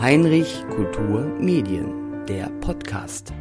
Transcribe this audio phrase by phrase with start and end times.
[0.00, 3.32] Heinrich Kultur Medien, der Podcast.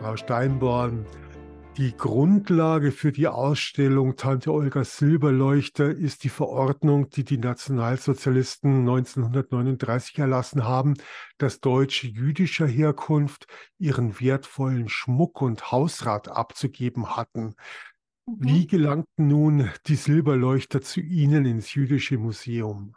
[0.00, 1.06] Frau Steinborn,
[1.78, 10.18] die Grundlage für die Ausstellung Tante Olga Silberleuchter ist die Verordnung, die die Nationalsozialisten 1939
[10.18, 10.94] erlassen haben,
[11.36, 13.46] dass Deutsche jüdischer Herkunft
[13.78, 17.56] ihren wertvollen Schmuck und Hausrat abzugeben hatten.
[18.26, 18.36] Mhm.
[18.38, 22.94] Wie gelangten nun die Silberleuchter zu Ihnen ins jüdische Museum?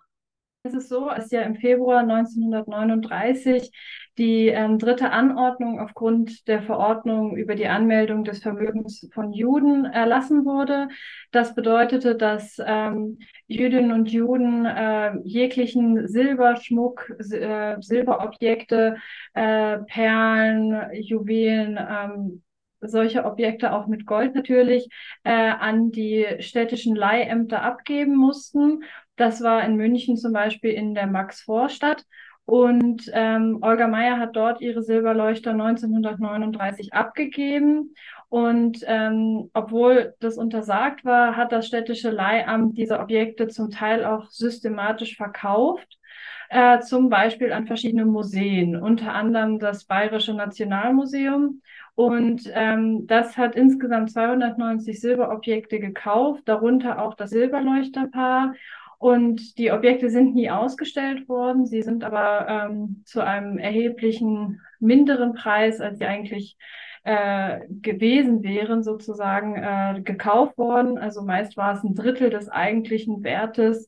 [0.69, 3.71] Es ist so, dass ja im Februar 1939
[4.19, 10.45] die ähm, dritte Anordnung aufgrund der Verordnung über die Anmeldung des Vermögens von Juden erlassen
[10.45, 10.89] wurde.
[11.31, 18.97] Das bedeutete, dass ähm, Jüdinnen und Juden äh, jeglichen Silberschmuck, äh, Silberobjekte,
[19.33, 22.43] äh, Perlen, Juwelen, ähm,
[22.81, 24.87] solche Objekte auch mit Gold natürlich
[25.23, 28.83] äh, an die städtischen Leihämter abgeben mussten.
[29.19, 32.05] Das war in München zum Beispiel in der Max-Vorstadt.
[32.45, 37.93] Und ähm, Olga Meyer hat dort ihre Silberleuchter 1939 abgegeben.
[38.29, 44.29] Und ähm, obwohl das untersagt war, hat das städtische Leihamt diese Objekte zum Teil auch
[44.29, 45.97] systematisch verkauft.
[46.47, 51.61] Äh, zum Beispiel an verschiedene Museen, unter anderem das Bayerische Nationalmuseum
[51.99, 58.53] und ähm, das hat insgesamt 290 Silberobjekte gekauft, darunter auch das Silberleuchterpaar.
[58.99, 61.65] Und die Objekte sind nie ausgestellt worden.
[61.65, 66.57] Sie sind aber ähm, zu einem erheblichen minderen Preis, als sie eigentlich
[67.05, 70.97] äh, gewesen wären, sozusagen äh, gekauft worden.
[70.97, 73.87] Also meist war es ein Drittel des eigentlichen Wertes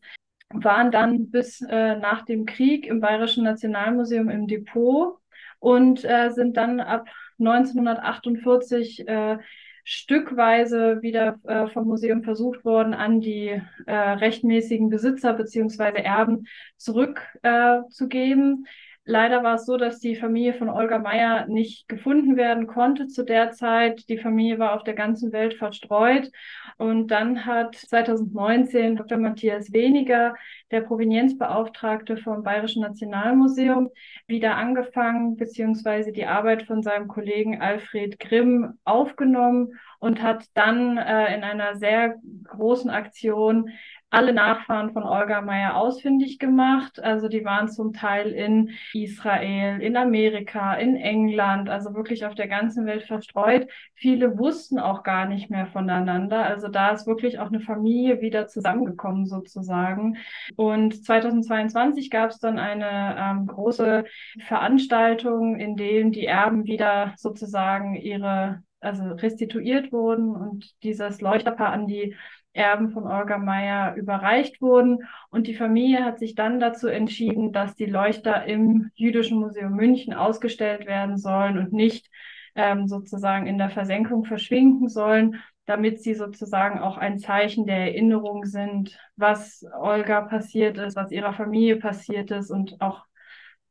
[0.53, 5.17] waren dann bis äh, nach dem Krieg im Bayerischen Nationalmuseum im Depot
[5.59, 7.07] und äh, sind dann ab
[7.39, 9.37] 1948 äh,
[9.83, 16.47] stückweise wieder äh, vom Museum versucht worden, an die äh, rechtmäßigen Besitzer beziehungsweise Erben
[16.77, 18.65] zurückzugeben.
[18.65, 18.69] Äh,
[19.03, 23.25] Leider war es so, dass die Familie von Olga Meyer nicht gefunden werden konnte zu
[23.25, 24.07] der Zeit.
[24.09, 26.29] Die Familie war auf der ganzen Welt verstreut.
[26.77, 29.17] Und dann hat 2019 Dr.
[29.17, 30.35] Matthias Weniger,
[30.69, 33.89] der Provenienzbeauftragte vom Bayerischen Nationalmuseum,
[34.27, 41.35] wieder angefangen, beziehungsweise die Arbeit von seinem Kollegen Alfred Grimm aufgenommen und hat dann äh,
[41.35, 43.71] in einer sehr großen Aktion
[44.11, 47.01] alle Nachfahren von Olga Meyer ausfindig gemacht.
[47.01, 52.49] Also die waren zum Teil in Israel, in Amerika, in England, also wirklich auf der
[52.49, 53.67] ganzen Welt verstreut.
[53.95, 56.45] Viele wussten auch gar nicht mehr voneinander.
[56.45, 60.17] Also da ist wirklich auch eine Familie wieder zusammengekommen sozusagen.
[60.57, 64.03] Und 2022 gab es dann eine ähm, große
[64.39, 71.85] Veranstaltung, in dem die Erben wieder sozusagen ihre also restituiert wurden und dieses Leuchterpaar an
[71.85, 72.15] die
[72.53, 74.99] Erben von Olga Meyer überreicht wurden.
[75.29, 80.13] Und die Familie hat sich dann dazu entschieden, dass die Leuchter im Jüdischen Museum München
[80.13, 82.09] ausgestellt werden sollen und nicht
[82.55, 88.45] ähm, sozusagen in der Versenkung verschwinden sollen, damit sie sozusagen auch ein Zeichen der Erinnerung
[88.45, 93.05] sind, was Olga passiert ist, was ihrer Familie passiert ist und auch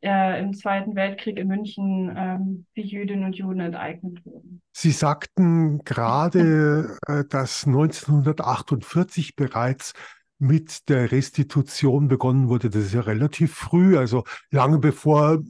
[0.03, 4.62] äh, im Zweiten Weltkrieg in München ähm, wie Jüdinnen und Juden enteignet wurden.
[4.72, 9.93] Sie sagten gerade, äh, dass 1948 bereits
[10.38, 12.71] mit der Restitution begonnen wurde.
[12.71, 15.43] Das ist ja relativ früh, also lange bevor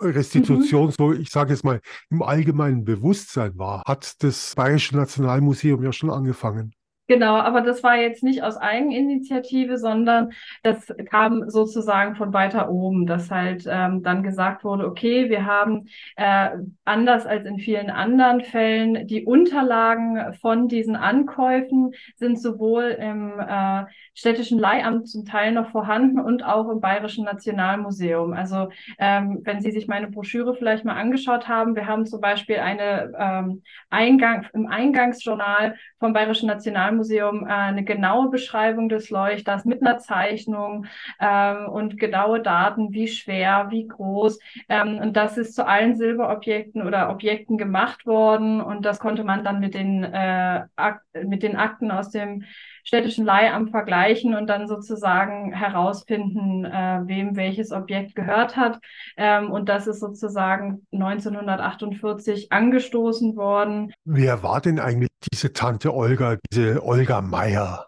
[0.00, 0.90] Restitution, mhm.
[0.90, 1.80] so ich sage es mal,
[2.10, 6.72] im allgemeinen Bewusstsein war, hat das Bayerische Nationalmuseum ja schon angefangen.
[7.08, 10.32] Genau, aber das war jetzt nicht aus Eigeninitiative, sondern
[10.64, 15.86] das kam sozusagen von weiter oben, dass halt ähm, dann gesagt wurde, okay, wir haben
[16.16, 16.48] äh,
[16.84, 23.84] anders als in vielen anderen Fällen die Unterlagen von diesen Ankäufen sind sowohl im äh,
[24.14, 28.32] städtischen Leihamt zum Teil noch vorhanden und auch im Bayerischen Nationalmuseum.
[28.32, 32.56] Also ähm, wenn Sie sich meine Broschüre vielleicht mal angeschaut haben, wir haben zum Beispiel
[32.56, 39.64] eine ähm, Eingang im Eingangsjournal vom Bayerischen Nationalmuseum Nationalmuseum äh, eine genaue Beschreibung des Leuchters
[39.64, 40.86] mit einer Zeichnung
[41.20, 44.38] ähm, und genaue Daten, wie schwer, wie groß.
[44.68, 48.60] Ähm, und das ist zu allen Silberobjekten oder Objekten gemacht worden.
[48.60, 50.64] Und das konnte man dann mit den, äh,
[51.24, 52.44] mit den Akten aus dem
[52.86, 58.78] städtischen Leihamt vergleichen und dann sozusagen herausfinden, äh, wem welches Objekt gehört hat.
[59.16, 63.92] Ähm, und das ist sozusagen 1948 angestoßen worden.
[64.04, 67.86] Wer war denn eigentlich diese Tante Olga, diese Olga Meyer?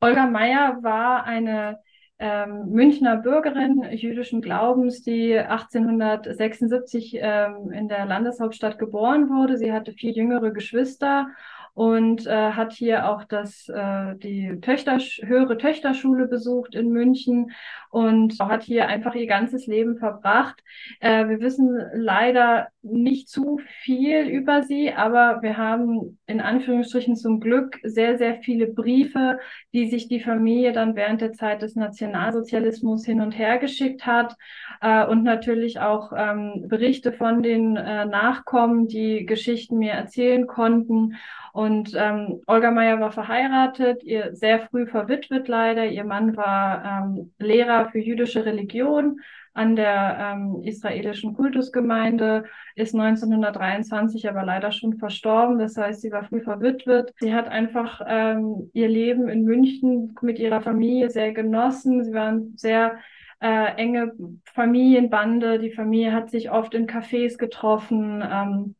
[0.00, 1.78] Olga Meyer war eine
[2.18, 9.58] ähm, Münchner Bürgerin jüdischen Glaubens, die 1876 ähm, in der Landeshauptstadt geboren wurde.
[9.58, 11.28] Sie hatte vier jüngere Geschwister
[11.76, 17.52] und äh, hat hier auch das, äh, die Töchter, höhere Töchterschule besucht in München
[17.90, 20.62] und hat hier einfach ihr ganzes Leben verbracht.
[21.00, 27.40] Äh, wir wissen leider nicht zu viel über sie, aber wir haben in Anführungsstrichen zum
[27.40, 29.38] Glück sehr, sehr viele Briefe,
[29.74, 34.34] die sich die Familie dann während der Zeit des Nationalsozialismus hin und her geschickt hat
[34.80, 41.16] äh, und natürlich auch ähm, Berichte von den äh, Nachkommen, die Geschichten mir erzählen konnten.
[41.56, 45.86] Und ähm, Olga Meyer war verheiratet, ihr sehr früh verwitwet leider.
[45.86, 49.20] Ihr Mann war ähm, Lehrer für jüdische Religion
[49.54, 52.44] an der ähm, israelischen Kultusgemeinde,
[52.74, 55.58] ist 1923 aber leider schon verstorben.
[55.58, 57.14] Das heißt, sie war früh verwitwet.
[57.20, 62.04] Sie hat einfach ähm, ihr Leben in München mit ihrer Familie sehr genossen.
[62.04, 62.98] Sie waren sehr
[63.40, 64.12] äh, enge
[64.52, 65.58] Familienbande.
[65.58, 68.22] Die Familie hat sich oft in Cafés getroffen.
[68.30, 68.74] Ähm,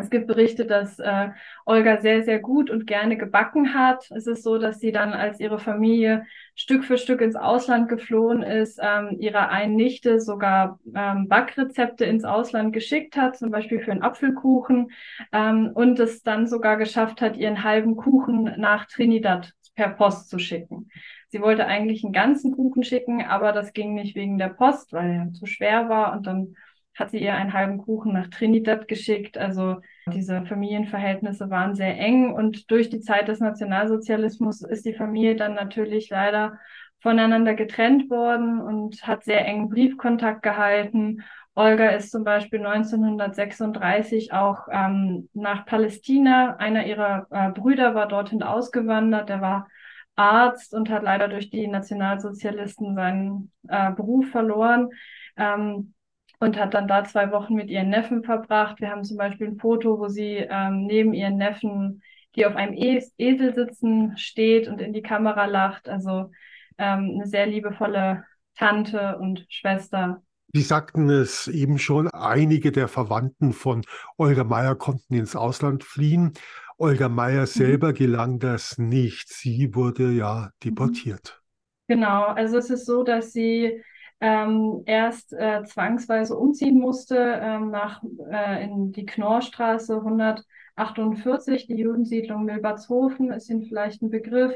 [0.00, 1.28] es gibt Berichte, dass äh,
[1.64, 4.10] Olga sehr, sehr gut und gerne gebacken hat.
[4.10, 8.42] Es ist so, dass sie dann, als ihre Familie Stück für Stück ins Ausland geflohen
[8.42, 13.92] ist, ähm, ihrer einen Nichte sogar ähm, Backrezepte ins Ausland geschickt hat, zum Beispiel für
[13.92, 14.90] einen Apfelkuchen,
[15.32, 20.38] ähm, und es dann sogar geschafft hat, ihren halben Kuchen nach Trinidad per Post zu
[20.38, 20.90] schicken.
[21.28, 25.10] Sie wollte eigentlich einen ganzen Kuchen schicken, aber das ging nicht wegen der Post, weil
[25.10, 26.56] er zu schwer war und dann
[26.94, 29.38] hat sie ihr einen halben Kuchen nach Trinidad geschickt.
[29.38, 29.76] Also
[30.12, 35.54] diese Familienverhältnisse waren sehr eng und durch die Zeit des Nationalsozialismus ist die Familie dann
[35.54, 36.58] natürlich leider
[37.00, 41.22] voneinander getrennt worden und hat sehr engen Briefkontakt gehalten.
[41.54, 46.56] Olga ist zum Beispiel 1936 auch ähm, nach Palästina.
[46.56, 49.28] Einer ihrer äh, Brüder war dorthin ausgewandert.
[49.28, 49.68] Der war
[50.14, 54.90] Arzt und hat leider durch die Nationalsozialisten seinen äh, Beruf verloren.
[55.36, 55.94] Ähm,
[56.40, 58.80] und hat dann da zwei Wochen mit ihren Neffen verbracht.
[58.80, 62.02] Wir haben zum Beispiel ein Foto, wo sie ähm, neben ihren Neffen,
[62.34, 65.88] die auf einem es Esel sitzen, steht und in die Kamera lacht.
[65.88, 66.30] Also
[66.78, 68.24] ähm, eine sehr liebevolle
[68.56, 70.22] Tante und Schwester.
[70.52, 73.84] Sie sagten es eben schon, einige der Verwandten von
[74.16, 76.32] Olga Meyer konnten ins Ausland fliehen.
[76.78, 77.46] Olga Meyer mhm.
[77.46, 79.28] selber gelang das nicht.
[79.28, 80.70] Sie wurde ja mhm.
[80.70, 81.42] deportiert.
[81.86, 83.82] Genau, also es ist so, dass sie
[84.20, 92.44] ähm, erst äh, zwangsweise umziehen musste ähm, nach, äh, in die Knorrstraße 148, die Judensiedlung
[92.44, 94.52] Milbertshofen ist Ihnen vielleicht ein Begriff.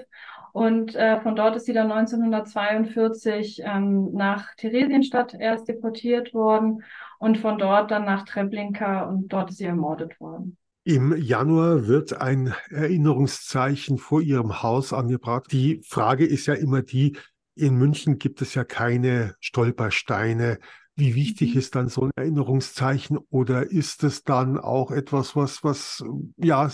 [0.53, 6.85] Und äh, von dort ist sie dann 1942 ähm, nach Theresienstadt erst deportiert worden
[7.19, 10.57] und von dort dann nach Treblinka und dort ist sie ermordet worden.
[10.85, 15.51] Im Januar wird ein Erinnerungszeichen vor ihrem Haus angebracht.
[15.51, 17.17] Die Frage ist ja immer die,
[17.55, 20.59] in München gibt es ja keine Stolpersteine.
[20.97, 21.59] Wie wichtig mhm.
[21.59, 26.05] ist dann so ein Erinnerungszeichen oder ist es dann auch etwas, was, was
[26.37, 26.71] ja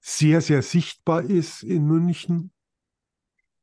[0.00, 2.52] sehr, sehr sichtbar ist in München?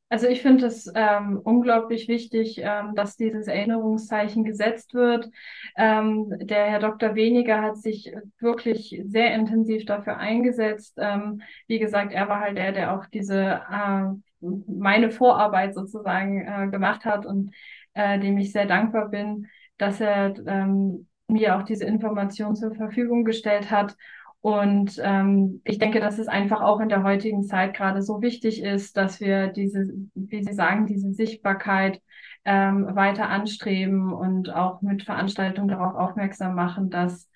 [0.07, 5.29] Also ich finde es ähm, unglaublich wichtig, ähm, dass dieses Erinnerungszeichen gesetzt wird.
[5.75, 7.15] Ähm, der Herr Dr.
[7.15, 10.93] Weniger hat sich wirklich sehr intensiv dafür eingesetzt.
[11.00, 14.05] Ähm, wie gesagt, er war halt der, der auch diese äh,
[14.42, 17.51] meine Vorarbeit sozusagen äh, gemacht hat und
[17.94, 23.24] äh, dem ich sehr dankbar bin, dass er ähm, mir auch diese Information zur Verfügung
[23.24, 23.96] gestellt hat.
[24.42, 28.62] Und ähm, ich denke, dass es einfach auch in der heutigen Zeit gerade so wichtig
[28.62, 32.00] ist, dass wir diese, wie Sie sagen, diese Sichtbarkeit
[32.46, 37.27] ähm, weiter anstreben und auch mit Veranstaltungen darauf aufmerksam machen, dass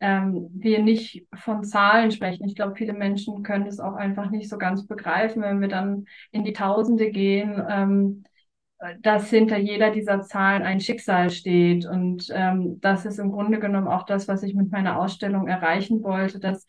[0.00, 2.46] ähm, wir nicht von Zahlen sprechen.
[2.46, 6.06] Ich glaube, viele Menschen können es auch einfach nicht so ganz begreifen, wenn wir dann
[6.32, 8.24] in die Tausende gehen, ähm,
[9.00, 11.86] dass hinter jeder dieser Zahlen ein Schicksal steht.
[11.86, 16.02] Und ähm, das ist im Grunde genommen auch das, was ich mit meiner Ausstellung erreichen
[16.02, 16.66] wollte, dass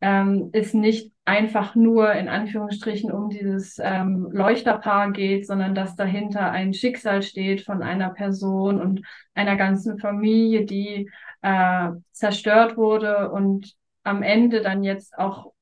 [0.00, 6.50] ähm, es nicht einfach nur in Anführungsstrichen um dieses ähm, Leuchterpaar geht, sondern dass dahinter
[6.50, 9.02] ein Schicksal steht von einer Person und
[9.34, 11.10] einer ganzen Familie, die
[11.42, 15.52] äh, zerstört wurde und am Ende dann jetzt auch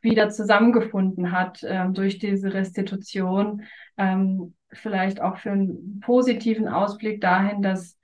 [0.00, 3.62] wieder zusammengefunden hat äh, durch diese Restitution.
[3.98, 7.98] Ähm, vielleicht auch für einen positiven Ausblick dahin, dass,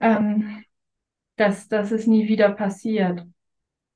[0.00, 0.64] ähm,
[1.36, 3.24] dass, dass es nie wieder passiert.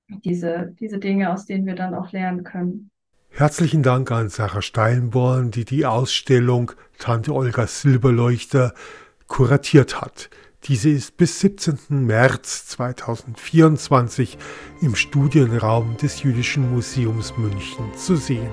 [0.09, 2.91] Diese, diese Dinge, aus denen wir dann auch lernen können.
[3.31, 8.75] Herzlichen Dank an Sarah Steinborn, die die Ausstellung Tante Olga Silberleuchter
[9.27, 10.29] kuratiert hat.
[10.65, 12.07] Diese ist bis 17.
[12.07, 14.39] März 2024
[14.83, 18.51] im Studienraum des Jüdischen Museums München zu sehen.